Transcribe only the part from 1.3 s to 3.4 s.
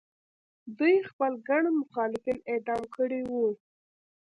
ګڼ مخالفین اعدام کړي